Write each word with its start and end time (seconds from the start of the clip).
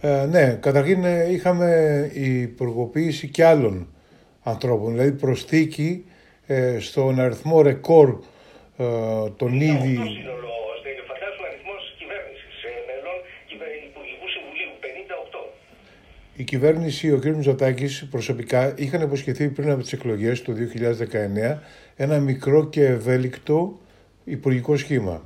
Ε, 0.00 0.26
ναι, 0.26 0.58
καταρχήν 0.60 1.04
ε, 1.04 1.32
είχαμε 1.32 2.10
υπουργοποίηση 2.14 3.28
και 3.28 3.44
άλλων 3.44 3.88
ανθρώπων, 4.42 4.92
δηλαδή 4.92 5.12
προσθήκη 5.12 6.04
ε, 6.46 6.78
στον 6.78 7.20
αριθμό 7.20 7.62
ρεκόρ 7.62 8.08
ε, 8.76 8.84
των 9.36 9.52
ήδη... 9.54 9.96
Φαντάζομαι 11.10 11.46
αριθμός 11.50 11.94
κυβέρνησης, 11.98 12.56
ε, 12.64 12.72
μελών 12.88 13.18
Υπουργικού 13.88 14.26
Συμβουλίου, 14.34 14.72
58. 14.80 15.52
Η 16.36 16.44
κυβέρνηση, 16.44 17.12
ο 17.12 17.18
κ. 17.18 17.24
Μητσοτάκης 17.24 18.08
προσωπικά 18.10 18.74
είχαν 18.76 19.00
υποσχεθεί 19.00 19.48
πριν 19.48 19.70
από 19.70 19.82
τις 19.82 19.92
εκλογές 19.92 20.42
του 20.42 20.54
2019 21.52 21.58
ένα 21.96 22.18
μικρό 22.18 22.68
και 22.68 22.84
ευέλικτο 22.84 23.78
υπουργικό 24.24 24.76
σχήμα. 24.76 25.22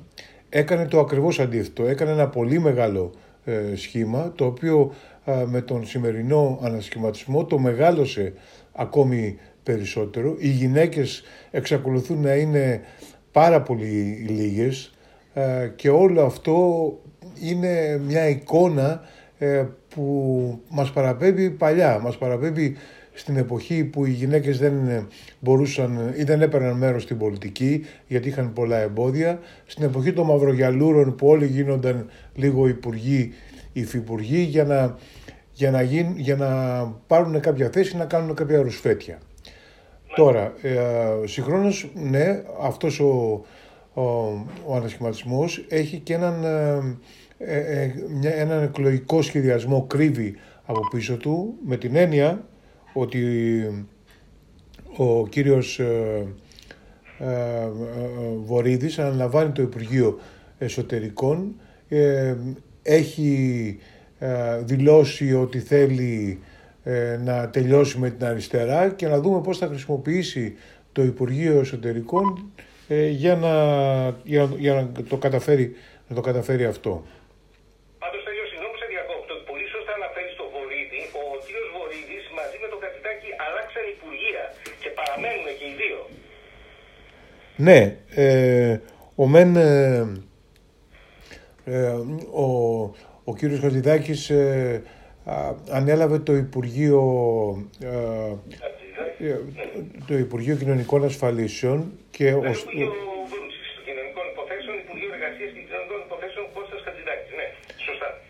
Έκανε 0.49 0.87
το 0.87 0.99
ακριβώς 0.99 1.41
αντίθετο, 1.41 1.87
έκανε 1.87 2.11
ένα 2.11 2.29
πολύ 2.29 2.59
μεγάλο 2.59 3.13
ε, 3.15 3.34
σχήμα 3.75 4.33
το 4.35 4.45
οποίο 4.45 4.95
με 5.47 5.61
τον 5.61 5.87
σημερινό 5.87 6.59
ανασχηματισμό 6.63 7.45
το 7.45 7.59
μεγάλωσε 7.59 8.33
ακόμη 8.73 9.39
περισσότερο. 9.63 10.37
Οι 10.39 10.49
γυναίκες 10.49 11.23
εξακολουθούν 11.51 12.21
να 12.21 12.35
είναι 12.35 12.81
πάρα 13.33 13.63
πολύ 13.63 14.25
λίγες 14.29 14.95
ε, 15.35 15.71
και 15.77 15.91
όλο 15.91 16.25
αυτό 16.25 16.89
είναι 17.43 18.01
μια 18.07 18.29
εικόνα 18.29 18.91
ε, 18.93 19.07
που 19.89 20.61
μας 20.69 20.93
παραπέμπει 20.93 21.51
παλιά, 21.51 21.99
μας 21.99 22.19
παραπέμπει 22.19 22.77
στην 23.13 23.37
εποχή 23.37 23.85
που 23.85 24.07
οι 24.07 24.11
γυναίκες 24.11 24.59
δεν 24.59 25.07
μπορούσαν 25.41 26.13
ή 26.17 26.23
δεν 26.23 26.43
έπαιρναν 26.43 26.77
μέρος 26.77 27.03
στην 27.03 27.19
πολιτική 27.19 27.85
γιατί 28.07 28.29
είχαν 28.29 28.53
πολλά 28.53 28.79
εμπόδια, 28.79 29.39
στην 29.67 29.85
εποχή 29.85 30.13
των 30.13 30.27
μαυρογιαλούρων 30.27 31.15
που 31.15 31.27
όλοι 31.27 31.47
γίνονταν 31.47 32.07
λίγο 32.35 32.69
υπουργοί, 32.69 33.33
υφυπουργοί 33.73 34.41
για 34.41 34.65
να, 34.65 34.97
για 35.53 35.71
να, 35.71 35.83
για 36.17 36.37
να 36.37 36.49
πάρουν 37.07 37.41
κάποια 37.41 37.71
θέση 37.71 37.97
να 37.97 38.05
κάνουν 38.05 38.35
κάποια 38.35 38.63
ρουσφέτια. 38.63 39.19
Τώρα, 40.15 40.53
ε, 40.63 40.77
συγχρόνως, 41.25 41.91
ναι, 41.95 42.43
αυτός 42.63 43.01
ο, 43.01 43.45
ο, 43.95 44.03
ο 44.67 44.75
ανασχηματισμός 44.75 45.65
έχει 45.69 45.99
και 45.99 46.15
έναν, 46.15 46.45
ε, 46.45 46.49
ε, 46.49 46.83
μια, 46.83 46.99
έναν 48.23 48.63
εκλογικό 48.63 49.23
σχεδιασμό 49.23 49.87
κρύβει 49.87 50.37
από 50.65 50.81
πίσω 50.91 51.17
του, 51.17 51.55
με 51.67 51.77
την 51.77 51.97
έννοια 51.97 52.47
ότι 52.93 53.25
ο 54.97 55.27
κύριος 55.27 55.79
ε, 55.79 56.27
ε, 57.19 57.27
ε 57.27 57.69
Βορύδης 58.45 58.99
αναλαμβάνει 58.99 59.53
το 59.53 59.63
Υπουργείο 59.63 60.19
Εσωτερικών, 60.59 61.55
έχει 62.83 63.79
δηλώσει 64.65 65.35
ότι 65.35 65.59
θέλει 65.61 66.41
ε, 66.87 67.21
να 67.25 67.51
τελειώσει 67.51 67.99
με 67.99 68.11
την 68.11 68.27
αριστερά 68.27 68.89
και 68.99 69.07
να 69.09 69.19
δούμε 69.21 69.41
πώς 69.41 69.59
θα 69.59 69.67
χρησιμοποιήσει 69.67 70.57
το 70.93 71.03
Υπουργείο 71.03 71.55
Εσωτερικών 71.65 72.53
ε, 72.89 73.09
για, 73.09 73.35
να, 73.45 73.55
για, 74.33 74.43
για 74.65 74.75
να, 74.75 75.05
το 75.13 75.17
καταφέρει, 75.17 75.67
να 76.09 76.15
το 76.19 76.23
καταφέρει 76.29 76.65
αυτό. 76.73 76.93
Πάντως, 78.03 78.21
Τέλειο, 78.27 78.47
συγγνώμη 78.51 78.77
σε 78.83 78.87
διακόπτω. 78.95 79.35
Πολύ 79.51 79.67
σωστά 79.75 79.93
αναφέρει 80.01 80.31
στο 80.37 80.45
Βορύδη. 80.55 81.01
Ο 81.21 81.25
κύριος 81.45 81.69
Βορύδης 81.77 82.25
μαζί 82.39 82.57
με 82.63 82.69
τον 82.73 82.81
Καπιτάκη 82.85 83.29
αλλάξαν 83.45 83.85
υπουργεία 83.97 84.45
και 84.83 84.91
παραμένουν 84.99 85.47
και 85.59 85.67
οι 85.71 85.75
δύο. 85.83 86.01
Ναι, 87.57 87.97
ε, 88.15 88.79
ο 89.15 89.27
Μεν, 89.27 89.57
ε, 89.57 90.07
ε, 91.65 91.87
ο, 92.33 92.45
ο 93.25 93.37
κύριος 93.37 93.61
Χατζηδάκης 93.61 94.31
ε, 94.31 94.83
ανέλαβε 95.71 96.19
το 96.19 96.35
Υπουργείο, 96.37 97.03
ε, 97.81 99.29
το 100.07 100.19
Υπουργείο 100.19 100.57
Κοινωνικών 100.57 101.05
Ασφαλίσεων 101.05 101.93
και 102.11 102.25
ο, 102.25 102.37
Υπουργείο 102.37 102.93
Κοινωνικών 103.85 104.25
Υποθέσεων, 104.33 104.77
Υπουργείο 104.85 105.09
Εργασίας 105.15 105.51
και 105.53 105.61
Κοινωνικών 105.69 106.01
Υποθέσεων 106.07 106.47
Κώστας 106.55 106.81
Χατζηδάκης. 106.85 107.31
Ναι, 107.37 107.47
σωστά. 107.87 108.21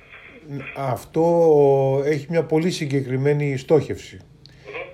Αυτό 0.90 2.02
έχει 2.04 2.26
μια 2.30 2.44
πολύ 2.44 2.70
συγκεκριμένη 2.70 3.56
στόχευση. 3.56 4.18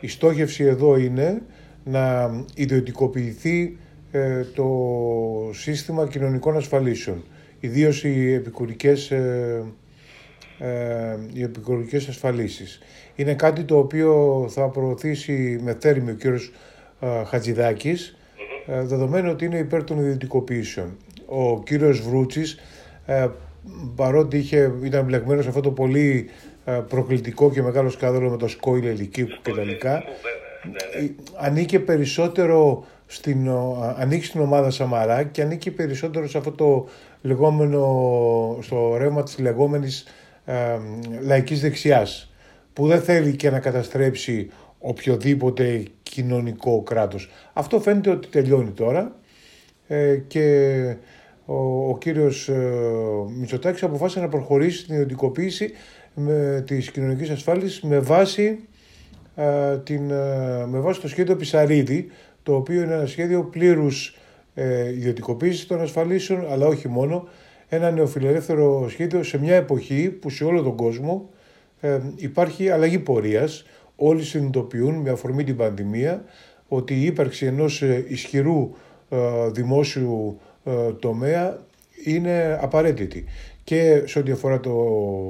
Η 0.00 0.08
στόχευση 0.08 0.64
εδώ 0.64 0.96
είναι 0.96 1.42
να 1.84 2.30
ιδιωτικοποιηθεί 2.54 3.62
ε, 3.62 3.88
το 4.54 4.66
σύστημα 5.52 6.08
κοινωνικών 6.08 6.56
ασφαλίσεων. 6.56 7.24
Ιδίως 7.60 8.04
οι 8.04 8.32
επικουρικές 8.32 9.10
ε, 9.10 9.64
ε, 10.58 11.18
οι 11.32 11.42
επικουρικές 11.42 12.08
ασφαλίσεις. 12.08 12.80
Είναι 13.14 13.34
κάτι 13.34 13.62
το 13.64 13.78
οποίο 13.78 14.46
θα 14.50 14.68
προωθήσει 14.68 15.60
με 15.62 15.76
θέρμη 15.80 16.10
ο 16.10 16.14
κύριος 16.14 16.52
ε, 17.00 17.24
Χατζηδάκης, 17.24 18.16
ε, 18.66 18.82
δεδομένου 18.82 19.30
ότι 19.30 19.44
είναι 19.44 19.58
υπέρ 19.58 19.84
των 19.84 19.98
ιδιωτικοποιήσεων. 19.98 20.96
Ο 21.26 21.62
κύριος 21.62 22.00
Βρούτσης, 22.00 22.58
ε, 23.06 23.28
παρότι 23.96 24.38
είχε, 24.38 24.72
ήταν 24.82 25.04
μπλεγμένος 25.04 25.42
σε 25.42 25.48
αυτό 25.48 25.60
το 25.60 25.70
πολύ 25.70 26.30
ε, 26.64 26.72
προκλητικό 26.72 27.50
και 27.50 27.62
μεγάλο 27.62 27.90
σκάνδαλο 27.90 28.30
με 28.30 28.36
το 28.36 28.48
σκόιλ 28.48 28.86
ελικίου 28.86 29.26
και 29.42 29.52
τα 29.52 29.62
λοιπά, 29.62 30.04
ανήκε 31.40 31.80
περισσότερο 31.80 32.84
στην, 33.12 33.50
ανήκει 33.96 34.24
στην 34.24 34.40
ομάδα 34.40 34.70
Σαμαρά 34.70 35.22
και 35.22 35.42
ανήκει 35.42 35.70
περισσότερο 35.70 36.28
σε 36.28 36.38
αυτό 36.38 36.50
το 36.50 36.88
λεγόμενο, 37.20 38.58
στο 38.60 38.96
ρεύμα 38.96 39.22
της 39.22 39.38
λεγόμενης 39.38 40.04
ε, 40.44 40.54
λαϊκής 41.20 41.60
δεξιάς 41.60 42.32
που 42.72 42.86
δεν 42.86 43.00
θέλει 43.00 43.36
και 43.36 43.50
να 43.50 43.58
καταστρέψει 43.60 44.50
οποιοδήποτε 44.78 45.82
κοινωνικό 46.02 46.82
κράτος. 46.82 47.30
Αυτό 47.52 47.80
φαίνεται 47.80 48.10
ότι 48.10 48.28
τελειώνει 48.28 48.70
τώρα 48.70 49.16
ε, 49.86 50.16
και 50.16 50.96
ο, 51.44 51.88
ο 51.88 51.98
κύριος 51.98 52.48
ε, 52.48 52.54
Μητσοτάκης 53.38 53.82
αποφάσισε 53.82 54.20
να 54.20 54.28
προχωρήσει 54.28 54.78
στην 54.78 54.94
ιδιωτικοποίηση 54.94 55.72
με, 56.14 56.62
της 56.66 56.90
κοινωνικής 56.90 57.30
ασφάλισης 57.30 57.80
με 57.80 57.98
βάση, 57.98 58.58
ε, 59.34 59.78
την, 59.78 60.10
ε, 60.10 60.66
με 60.66 60.78
βάση 60.78 61.00
το 61.00 61.08
σχέδιο 61.08 61.36
Πισαρίδη 61.36 62.06
το 62.50 62.56
οποίο 62.56 62.82
είναι 62.82 62.94
ένα 62.94 63.06
σχέδιο 63.06 63.44
πλήρους 63.44 64.16
ε, 64.54 64.88
ιδιωτικοποίησης 64.88 65.66
των 65.66 65.80
ασφαλίσεων 65.80 66.50
αλλά 66.50 66.66
όχι 66.66 66.88
μόνο 66.88 67.28
ένα 67.68 67.90
νεοφιλελεύθερο 67.90 68.88
σχέδιο 68.88 69.22
σε 69.22 69.38
μια 69.38 69.54
εποχή 69.54 70.10
που 70.10 70.30
σε 70.30 70.44
όλο 70.44 70.62
τον 70.62 70.76
κόσμο 70.76 71.30
ε, 71.80 71.98
υπάρχει 72.16 72.70
αλλαγή 72.70 72.98
πορείας. 72.98 73.64
Όλοι 73.96 74.22
συνειδητοποιούν 74.22 74.94
με 74.94 75.10
αφορμή 75.10 75.44
την 75.44 75.56
πανδημία 75.56 76.24
ότι 76.68 76.94
η 76.94 77.04
ύπαρξη 77.04 77.46
ενός 77.46 77.82
ε, 77.82 78.04
ισχυρού 78.08 78.70
ε, 79.08 79.18
δημόσιου 79.50 80.40
ε, 80.64 80.92
τομέα 80.92 81.58
είναι 82.04 82.58
απαραίτητη. 82.60 83.24
Και 83.64 84.02
σε 84.06 84.18
ό,τι 84.18 84.30
αφορά 84.30 84.60
το 84.60 84.74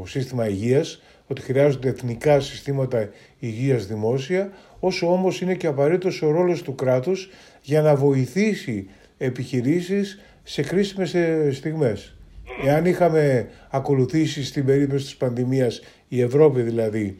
σύστημα 0.07 0.49
υγείας, 0.49 1.03
ότι 1.31 1.41
χρειάζονται 1.41 1.89
εθνικά 1.89 2.41
συστήματα 2.41 3.09
υγείας 3.39 3.87
δημόσια, 3.87 4.51
όσο 4.81 5.13
όμως 5.13 5.41
είναι 5.41 5.55
και 5.55 5.67
απαραίτητος 5.67 6.23
ο 6.23 6.31
ρόλος 6.31 6.63
του 6.63 6.75
κράτους 6.75 7.31
για 7.63 7.83
να 7.83 7.95
βοηθήσει 7.95 8.89
επιχειρήσεις 9.19 10.21
σε 10.43 10.63
κρίσιμες 10.63 11.17
στιγμές. 11.57 12.15
Εάν 12.65 12.85
είχαμε 12.85 13.49
ακολουθήσει 13.71 14.45
στην 14.45 14.65
περίπτωση 14.65 15.05
της 15.05 15.17
πανδημίας, 15.17 15.81
η 16.09 16.21
Ευρώπη 16.21 16.61
δηλαδή, 16.63 17.17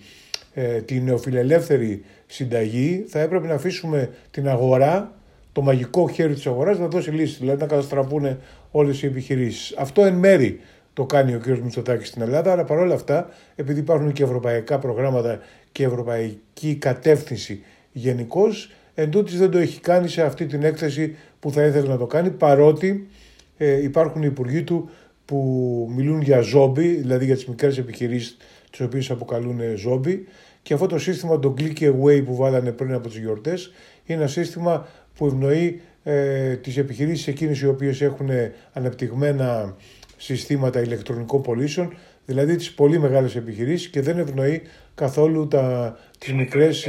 ε, 0.55 0.81
την 0.81 1.05
νεοφιλελεύθερη 1.05 2.05
συνταγή, 2.27 3.05
θα 3.09 3.21
έπρεπε 3.21 3.47
να 3.47 3.55
αφήσουμε 3.55 4.11
την 4.31 4.49
αγορά, 4.49 5.15
το 5.53 5.63
μαγικό 5.63 6.09
χέρι 6.09 6.35
της 6.35 6.47
αγοράς, 6.47 6.79
να 6.79 6.87
δώσει 6.87 7.11
λύση, 7.11 7.37
δηλαδή 7.41 7.61
να 7.61 7.67
καταστραφούν 7.67 8.39
όλες 8.71 9.03
οι 9.03 9.07
επιχειρήσεις. 9.07 9.75
Αυτό 9.79 10.05
εν 10.05 10.15
μέρη 10.15 10.61
το 10.93 11.07
κάνει 11.07 11.35
ο 11.35 11.39
κ. 11.39 11.47
Μητσοτάκης 11.47 12.09
στην 12.09 12.23
Ελλάδα, 12.23 12.53
αλλά 12.53 12.65
παρόλα 12.65 12.95
αυτά, 12.95 13.29
επειδή 13.57 13.81
υπάρχουν 13.81 14.13
και 14.13 14.23
ευρωπαϊκά 14.23 14.79
προγράμματα 14.79 15.41
και 15.73 15.85
ευρωπαϊκή 15.85 16.75
κατεύθυνση 16.75 17.63
γενικώ, 17.93 18.47
εν 18.95 19.11
δεν 19.27 19.51
το 19.51 19.59
έχει 19.59 19.81
κάνει 19.81 20.09
σε 20.09 20.23
αυτή 20.23 20.47
την 20.47 20.63
έκθεση 20.63 21.17
που 21.41 21.51
θα 21.51 21.65
ήθελε 21.65 21.89
να 21.89 21.97
το 21.97 22.07
κάνει, 22.07 22.31
παρότι 22.31 23.09
ε, 23.57 23.83
υπάρχουν 23.83 24.23
οι 24.23 24.27
υπουργοί 24.31 24.63
του 24.63 24.91
που 25.25 25.91
μιλούν 25.97 26.21
για 26.21 26.41
ζόμπι, 26.41 26.87
δηλαδή 26.87 27.25
για 27.25 27.35
τις 27.35 27.47
μικρές 27.47 27.79
επιχειρήσεις 27.79 28.37
τις 28.71 28.81
οποίες 28.81 29.11
αποκαλούν 29.11 29.61
ζόμπι 29.77 30.27
και 30.63 30.75
αυτό 30.75 30.87
το 30.87 30.99
σύστημα 30.99 31.39
το 31.39 31.55
click 31.59 31.83
away 31.83 32.25
που 32.25 32.37
βάλανε 32.37 32.73
πριν 32.73 32.93
από 32.93 33.09
τις 33.09 33.19
γιορτές 33.19 33.73
είναι 34.05 34.19
ένα 34.19 34.29
σύστημα 34.29 34.89
που 35.17 35.27
ευνοεί 35.27 35.81
ε, 36.03 36.57
τις 36.57 36.77
επιχειρήσεις 36.77 37.27
εκείνες 37.27 37.61
οι 37.61 37.67
οποίες 37.67 38.01
έχουν 38.01 38.29
ανεπτυγμένα 38.73 39.77
συστήματα 40.21 40.81
ηλεκτρονικών 40.81 41.43
πωλήσεων, 41.43 41.95
δηλαδή 42.25 42.57
τις 42.57 42.73
πολύ 42.73 42.99
μεγάλες 42.99 43.37
επιχειρήσεις 43.37 43.89
και 43.89 44.01
δεν 44.01 44.19
ευνοεί 44.19 44.63
καθόλου 44.95 45.49
τα, 45.49 45.97
τις 46.19 46.33
μικρές 46.33 46.89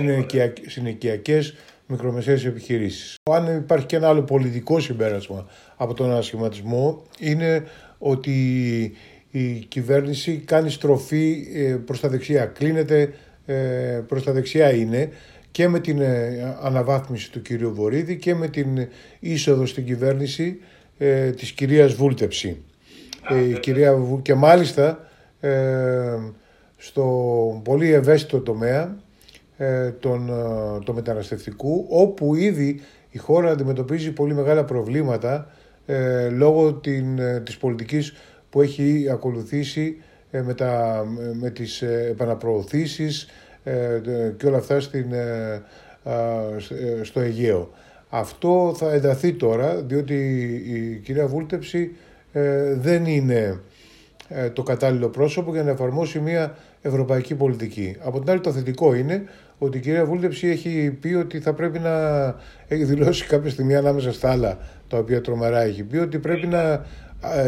συνοικιακές 0.67 1.55
μικρομεσαίες 1.85 2.45
επιχειρήσεις. 2.45 3.15
Αν 3.31 3.57
υπάρχει 3.57 3.85
και 3.85 3.95
ένα 3.95 4.07
άλλο 4.07 4.21
πολιτικό 4.21 4.79
συμπέρασμα 4.79 5.47
από 5.75 5.93
τον 5.93 6.11
ανασχηματισμό 6.11 7.03
είναι 7.19 7.63
ότι 7.97 8.31
η 9.31 9.49
κυβέρνηση 9.53 10.37
κάνει 10.45 10.69
στροφή 10.69 11.47
ε, 11.53 11.75
προς 11.85 11.99
τα 11.99 12.09
δεξιά, 12.09 12.45
κλείνεται 12.45 13.13
ε, 13.45 13.53
προς 14.07 14.23
τα 14.23 14.31
δεξιά 14.31 14.73
είναι 14.73 15.09
και 15.51 15.67
με 15.67 15.79
την 15.79 16.01
ε, 16.01 16.57
αναβάθμιση 16.61 17.31
του 17.31 17.41
κυρίου 17.41 17.73
Βορύδη 17.73 18.17
και 18.17 18.35
με 18.35 18.47
την 18.47 18.87
είσοδο 19.19 19.65
στην 19.65 19.85
κυβέρνηση 19.85 20.59
της 21.35 21.51
κυρίας 21.51 21.93
Βούλτεψη. 21.93 22.57
Η 23.29 23.59
κυρία, 23.59 23.97
και 24.21 24.33
μάλιστα 24.33 24.99
στο 26.77 27.05
πολύ 27.63 27.91
ευαίσθητο 27.91 28.39
τομέα 28.39 28.95
τον, 29.99 30.31
το 30.85 30.93
μεταναστευτικού 30.93 31.85
όπου 31.89 32.35
ήδη 32.35 32.81
η 33.09 33.17
χώρα 33.17 33.51
αντιμετωπίζει 33.51 34.11
πολύ 34.11 34.33
μεγάλα 34.33 34.65
προβλήματα 34.65 35.47
λόγω 36.31 36.73
την, 36.73 37.19
της 37.43 37.57
πολιτικής 37.57 38.13
που 38.49 38.61
έχει 38.61 39.07
ακολουθήσει 39.11 39.97
ε, 40.31 40.41
με, 40.41 40.53
τα, 40.53 41.03
με 41.39 41.49
τις 41.49 41.81
ε, 41.81 42.07
επαναπροωθήσεις 42.09 43.27
ε, 43.63 44.01
και 44.37 44.47
όλα 44.47 44.57
αυτά 44.57 44.79
στην, 44.79 45.13
στο 47.01 47.19
Αιγαίο. 47.19 47.69
Αυτό 48.09 48.73
θα 48.77 48.91
ενταθεί 48.91 49.33
τώρα, 49.33 49.75
διότι 49.75 50.13
η 50.65 50.95
κυρία 51.03 51.27
Βούλτεψη 51.27 51.95
δεν 52.73 53.05
είναι 53.05 53.59
το 54.53 54.63
κατάλληλο 54.63 55.09
πρόσωπο 55.09 55.51
για 55.53 55.63
να 55.63 55.69
εφαρμόσει 55.71 56.19
μια 56.19 56.57
ευρωπαϊκή 56.81 57.35
πολιτική. 57.35 57.95
Από 57.99 58.19
την 58.19 58.29
άλλη 58.29 58.39
το 58.39 58.51
θετικό 58.51 58.93
είναι 58.93 59.23
ότι 59.57 59.77
η 59.77 59.81
κυρία 59.81 60.05
Βούλτεψη 60.05 60.47
έχει 60.47 60.97
πει 61.01 61.13
ότι 61.13 61.39
θα 61.39 61.53
πρέπει 61.53 61.79
να 61.79 62.25
έχει 62.67 62.83
δηλώσει 62.83 63.25
κάποια 63.25 63.49
στιγμή 63.49 63.75
ανάμεσα 63.75 64.13
στα 64.13 64.31
άλλα 64.31 64.57
τα 64.87 64.97
οποία 64.97 65.21
τρομερά 65.21 65.61
έχει 65.61 65.83
πει 65.83 65.97
ότι 65.97 66.19
πρέπει 66.19 66.47
να 66.47 66.85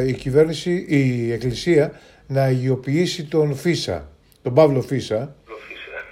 η 0.07 0.13
κυβέρνηση, 0.13 0.85
η 0.87 1.31
Εκκλησία 1.31 1.91
να 2.27 2.43
αγιοποιήσει 2.43 3.25
τον 3.25 3.55
Φίσα, 3.55 4.09
τον 4.41 4.53
Παύλο 4.53 4.81
Φίσα. 4.81 5.35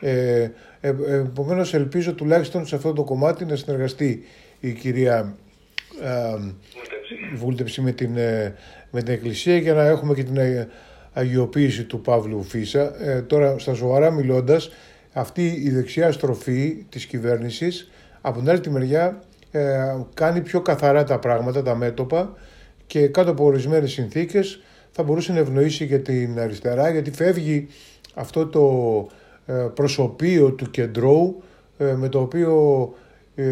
Ε, 0.02 0.42
ε, 0.82 0.96
Επομένως, 1.08 1.74
ελπίζω 1.74 2.14
τουλάχιστον 2.14 2.66
σε 2.66 2.76
αυτό 2.76 2.94
το 2.94 3.04
κομμάτι 3.04 3.46
να 3.46 3.56
συνεργαστεί 3.56 4.24
η 4.60 4.72
κυρία 4.72 5.36
ε, 6.04 6.10
Βούλτεψη 7.36 7.82
με 7.82 7.92
την, 7.92 8.18
ε, 8.18 8.56
με 8.92 9.02
την 9.02 9.14
Εκκλησία 9.14 9.58
για 9.58 9.74
να 9.74 9.86
έχουμε 9.86 10.14
και 10.14 10.24
την 10.24 10.68
αγιοποίηση 11.14 11.84
του 11.84 12.02
Παύλου 12.02 12.44
Φίσα. 12.44 13.06
Ε, 13.06 13.22
τώρα, 13.22 13.60
στα 13.60 13.74
σοβαρά 13.74 14.12
μιλώντας, 14.12 14.70
αυτή 15.14 15.62
η 15.64 15.70
δεξιά 15.70 16.12
στροφή 16.12 16.86
της 16.90 17.06
κυβέρνησης 17.06 17.90
από 18.22 18.40
την 18.40 18.50
άλλη 18.50 18.60
τη 18.60 18.70
μεριά 18.70 19.24
κάνει 20.14 20.42
πιο 20.42 20.62
καθαρά 20.62 21.04
τα 21.04 21.20
πράγματα, 21.20 21.64
τα 21.64 21.76
μέτωπα 21.76 22.34
και 22.88 23.08
κάτω 23.08 23.32
από 23.32 23.44
ορισμένες 23.46 23.92
συνθήκες 23.92 24.62
θα 24.92 25.04
μπορούσε 25.04 25.32
να 25.32 25.40
ευνοήσει 25.40 25.88
και 25.88 25.98
την 25.98 26.40
αριστερά 26.40 26.90
γιατί 26.90 27.12
φεύγει 27.12 27.68
αυτό 28.14 28.48
το 28.48 28.66
ε, 29.46 29.68
προσωπείο 29.74 30.52
του 30.52 30.72
κεντρώου 30.72 31.44
ε, 31.78 31.94
με 31.94 32.10
το 32.10 32.20
οποίο 32.20 32.94
ε, 33.36 33.46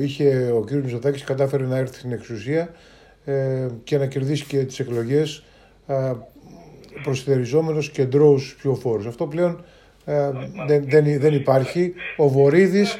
είχε 0.00 0.50
ο 0.54 0.60
κ. 0.60 0.70
Μητσοτάκης 0.70 1.24
κατάφερε 1.24 1.64
να 1.64 1.76
έρθει 1.76 1.98
στην 1.98 2.12
εξουσία 2.12 2.70
και 3.84 3.98
να 3.98 4.06
κερδίσει 4.06 4.44
και 4.44 4.58
τις 4.64 4.78
εκλογές 4.78 5.42
προσυτεριζόμενος 7.02 7.90
κεντρώους 7.90 8.56
πιο 8.58 8.74
φόρους. 8.74 9.06
Αυτό 9.06 9.26
πλέον 9.26 9.64
δεν, 10.66 10.84
δεν, 10.88 11.20
δεν 11.20 11.34
υπάρχει. 11.34 11.94
Ο 12.16 12.28
Βορύδης 12.28 12.96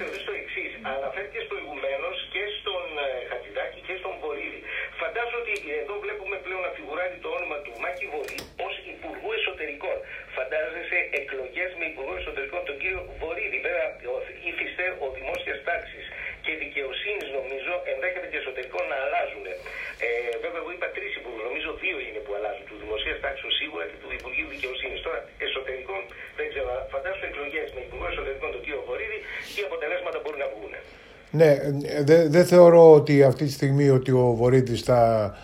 Ναι, 31.33 31.59
δεν 32.05 32.31
δε 32.31 32.45
θεωρώ 32.45 32.93
ότι 32.93 33.23
αυτή 33.23 33.45
τη 33.45 33.53
στιγμή 33.53 33.89
ότι 33.89 34.11
ο 34.11 34.35
Βορύδης 34.35 34.81
θα 34.81 35.35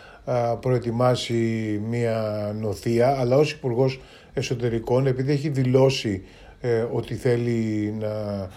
προετοιμάσει 0.61 1.35
μία 1.89 2.51
νοθεία, 2.61 3.17
αλλά 3.19 3.37
ως 3.37 3.53
υπουργός 3.53 4.01
Εσωτερικών, 4.35 5.07
επειδή 5.07 5.33
έχει 5.33 5.49
δηλώσει 5.49 6.23
ε, 6.61 6.85
ότι 6.93 7.15
θέλει 7.15 7.95
να, 7.99 8.49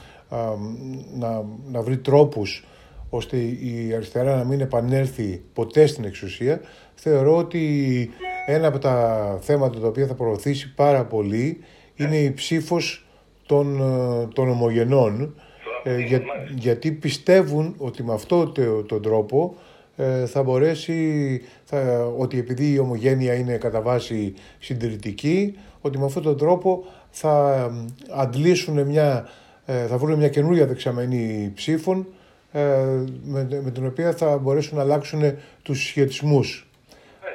να, 1.20 1.44
να 1.72 1.82
βρει 1.82 1.98
τρόπους 1.98 2.66
ώστε 3.10 3.38
η 3.38 3.94
αριστερά 3.96 4.36
να 4.36 4.44
μην 4.44 4.62
επανέλθει 4.62 5.42
ποτέ 5.54 5.86
στην 5.86 6.04
εξουσία, 6.04 6.62
θεωρώ 6.96 7.38
ότι 7.38 8.10
ένα 8.46 8.68
από 8.68 8.80
τα 8.80 9.38
θέματα 9.42 9.80
τα 9.80 9.88
οποία 9.88 10.08
θα 10.08 10.14
προωθήσει 10.14 10.74
πάρα 10.74 11.06
πολύ 11.06 11.58
είναι 11.96 12.18
η 12.18 12.34
ψήφος 12.34 13.06
των, 13.46 13.82
ε, 13.82 14.28
των 14.34 14.50
ομογενών, 14.50 15.36
ε, 15.84 16.00
για, 16.00 16.22
γιατί 16.56 16.92
πιστεύουν 16.92 17.76
ότι 17.78 18.04
με 18.04 18.14
αυτόν 18.14 18.54
το, 18.54 18.84
τον 18.84 19.02
τρόπο 19.02 19.56
ε, 19.96 20.26
θα 20.26 20.44
μπορέσει, 20.44 21.42
θα, 21.64 22.06
ότι 22.18 22.38
επειδή 22.38 22.72
η 22.72 22.80
ομογένεια 22.80 23.34
είναι 23.34 23.58
κατά 23.58 23.82
βάση 23.82 24.34
συντηρητική, 24.60 25.58
ότι 25.82 25.98
με 25.98 26.06
αυτόν 26.06 26.24
τον 26.24 26.38
τρόπο 26.38 26.84
θα 27.10 27.66
αντλήσουν 28.12 28.82
μια, 28.82 29.30
ε, 29.66 29.86
θα 29.86 29.98
βρουν 29.98 30.18
μια 30.18 30.30
καινούργια 30.30 30.66
δεξαμενή 30.66 31.52
ψήφων 31.56 32.08
με, 33.24 33.48
με 33.64 33.72
την 33.74 33.86
οποία 33.86 34.12
θα 34.12 34.38
μπορέσουν 34.38 34.78
να 34.78 34.84
αλλάξουν 34.84 35.22
τους 35.62 35.86
σχετισμούς. 35.86 36.70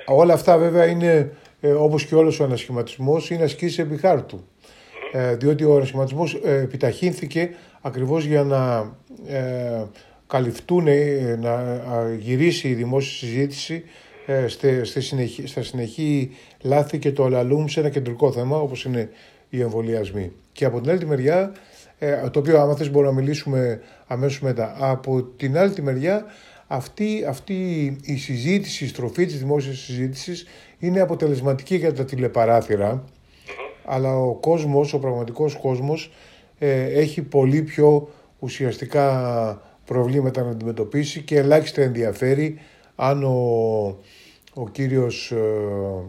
Όλα 0.06 0.34
αυτά 0.34 0.58
βέβαια 0.58 0.86
είναι, 0.86 1.32
όπως 1.78 2.04
και 2.04 2.14
όλος 2.14 2.40
ο 2.40 2.44
ανασχηματισμός, 2.44 3.30
είναι 3.30 3.44
ασκήσεις 3.44 3.78
επί 3.78 3.96
χάρτου. 3.96 4.44
διότι 5.38 5.64
ο 5.64 5.76
ανασχηματισμός 5.76 6.34
επιταχύνθηκε 6.34 7.50
ακριβώς 7.86 8.24
για 8.24 8.42
να 8.42 8.92
ε, 9.26 9.84
καλυφθούν, 10.26 10.86
ε, 10.86 11.38
να 11.40 11.82
γυρίσει 12.18 12.68
η 12.68 12.74
δημόσια 12.74 13.28
συζήτηση 13.28 13.84
ε, 14.26 14.46
στη, 14.84 15.00
συνεχή, 15.00 15.46
στα 15.46 15.62
συνεχή 15.62 16.30
λάθη 16.60 16.98
και 16.98 17.12
το 17.12 17.24
αλαλούμ 17.24 17.66
σε 17.66 17.80
ένα 17.80 17.88
κεντρικό 17.88 18.32
θέμα 18.32 18.56
όπως 18.58 18.84
είναι 18.84 19.10
οι 19.50 19.60
εμβολιασμοί. 19.60 20.32
Και 20.52 20.64
από 20.64 20.80
την 20.80 20.90
άλλη 20.90 20.98
τη 20.98 21.06
μεριά, 21.06 21.52
ε, 21.98 22.28
το 22.30 22.38
οποίο 22.38 22.60
άμα 22.60 22.76
θες 22.76 22.90
μπορούμε 22.90 23.12
να 23.12 23.20
μιλήσουμε 23.20 23.80
αμέσως 24.06 24.40
μετά, 24.40 24.76
από 24.78 25.22
την 25.22 25.58
άλλη 25.58 25.72
τη 25.72 25.82
μεριά 25.82 26.24
αυτή, 26.66 27.24
αυτή 27.28 27.54
η 28.02 28.16
συζήτηση, 28.16 28.84
η 28.84 28.88
στροφή 28.88 29.26
της 29.26 29.38
δημόσιας 29.38 29.78
συζήτησης 29.78 30.46
είναι 30.78 31.00
αποτελεσματική 31.00 31.76
για 31.76 31.92
τα 31.92 32.04
τηλεπαράθυρα, 32.04 33.04
αλλά 33.84 34.16
ο 34.16 34.34
κόσμος, 34.34 34.92
ο 34.92 34.98
πραγματικός 34.98 35.56
κόσμος 35.56 36.04
ε, 36.06 36.10
έχει 36.58 37.22
πολύ 37.22 37.62
πιο 37.62 38.08
ουσιαστικά 38.38 39.62
προβλήματα 39.84 40.42
να 40.42 40.50
αντιμετωπίσει 40.50 41.22
και 41.22 41.36
ελάχιστα 41.36 41.82
ενδιαφέρει 41.82 42.58
αν 42.94 43.24
ο, 43.24 43.34
ο 44.54 44.68
κύριος 44.72 45.30
ε, 45.30 45.36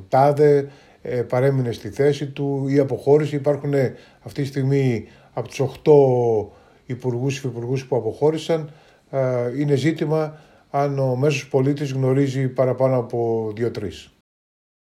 Τάδε 0.09 0.69
ε, 1.01 1.21
παρέμεινε 1.21 1.71
στη 1.71 1.89
θέση 1.89 2.27
του 2.27 2.65
ή 2.67 2.79
αποχώρησε. 2.79 3.35
Υπάρχουν 3.35 3.73
αυτή 4.21 4.41
τη 4.41 4.47
στιγμή 4.47 5.07
από 5.33 5.47
τους 5.47 5.61
8 5.61 5.67
υπουργούς 6.85 7.39
και 7.41 7.47
υπουργούς 7.47 7.85
που 7.85 7.95
αποχώρησαν 7.95 8.71
είναι 9.57 9.75
ζήτημα 9.75 10.39
αν 10.69 10.99
ο 10.99 11.15
μέσος 11.15 11.47
πολίτης 11.47 11.91
γνωρίζει 11.91 12.47
παραπάνω 12.47 12.97
από 12.97 13.47
2-3. 13.57 14.16